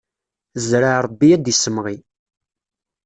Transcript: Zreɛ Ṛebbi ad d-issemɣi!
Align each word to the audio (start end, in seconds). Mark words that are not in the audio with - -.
Zreɛ 0.67 0.95
Ṛebbi 1.05 1.27
ad 1.35 1.41
d-issemɣi! 1.43 1.97